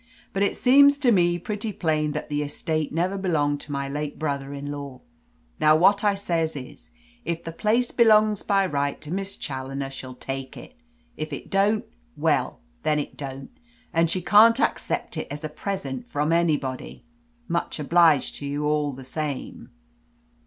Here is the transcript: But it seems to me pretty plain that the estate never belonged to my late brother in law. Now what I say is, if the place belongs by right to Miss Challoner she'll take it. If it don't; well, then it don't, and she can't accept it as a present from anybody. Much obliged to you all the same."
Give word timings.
But 0.33 0.41
it 0.41 0.55
seems 0.57 0.97
to 0.97 1.11
me 1.11 1.37
pretty 1.37 1.71
plain 1.71 2.13
that 2.13 2.27
the 2.27 2.41
estate 2.41 2.91
never 2.91 3.19
belonged 3.19 3.61
to 3.61 3.71
my 3.71 3.87
late 3.87 4.17
brother 4.17 4.51
in 4.51 4.71
law. 4.71 5.01
Now 5.59 5.75
what 5.75 6.03
I 6.03 6.15
say 6.15 6.41
is, 6.43 6.89
if 7.23 7.43
the 7.43 7.51
place 7.51 7.91
belongs 7.91 8.41
by 8.41 8.65
right 8.65 8.99
to 9.01 9.11
Miss 9.13 9.35
Challoner 9.35 9.91
she'll 9.91 10.15
take 10.15 10.57
it. 10.57 10.73
If 11.17 11.31
it 11.31 11.51
don't; 11.51 11.85
well, 12.17 12.57
then 12.81 12.97
it 12.97 13.15
don't, 13.15 13.51
and 13.93 14.09
she 14.09 14.23
can't 14.23 14.59
accept 14.59 15.17
it 15.17 15.27
as 15.29 15.43
a 15.43 15.49
present 15.49 16.07
from 16.07 16.33
anybody. 16.33 17.03
Much 17.47 17.77
obliged 17.77 18.33
to 18.37 18.47
you 18.47 18.65
all 18.65 18.93
the 18.93 19.03
same." 19.03 19.69